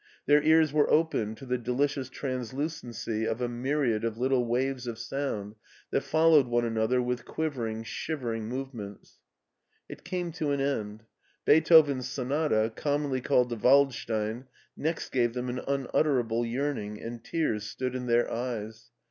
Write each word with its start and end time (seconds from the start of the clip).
Their 0.25 0.41
ears 0.41 0.73
were 0.73 0.89
opened 0.89 1.37
to 1.37 1.45
the 1.45 1.59
delicious 1.59 2.09
translucency 2.09 3.25
of 3.27 3.39
a 3.39 3.47
myriad 3.47 4.03
of 4.03 4.17
little 4.17 4.47
waves 4.47 4.87
of 4.87 4.97
sound 4.97 5.53
that 5.91 6.01
followed 6.01 6.47
one 6.47 6.65
another 6.65 6.99
with 6.99 7.23
quivering, 7.23 7.83
shivering 7.83 8.47
movements. 8.49 9.19
It 9.87 10.03
came 10.03 10.31
to 10.31 10.49
an 10.49 10.59
end. 10.59 11.03
Beethoven's 11.45 12.07
sonata, 12.09 12.73
commonly 12.75 13.21
called 13.21 13.49
the" 13.49 13.55
Waldstein," 13.63 14.45
next 14.75 15.11
gave 15.11 15.35
them 15.35 15.49
an 15.49 15.59
unutterable 15.67 16.47
yearning, 16.47 16.99
and 16.99 17.23
tears 17.23 17.65
stood 17.67 17.93
in 17.93 18.07
their 18.07 18.27
eyes. 18.27 18.89